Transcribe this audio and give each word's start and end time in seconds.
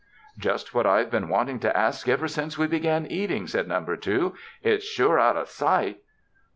"Just 0.35 0.73
what 0.73 0.87
I've 0.87 1.11
been 1.11 1.29
wanting 1.29 1.59
to 1.59 1.77
ask 1.77 2.09
ever 2.09 2.27
since 2.27 2.57
we 2.57 2.65
began 2.65 3.05
eating," 3.05 3.45
said 3.45 3.67
Number 3.67 3.95
Two; 3.95 4.33
''it's 4.65 4.81
sure 4.83 5.19
out 5.19 5.37
of 5.37 5.47
sight." 5.47 5.99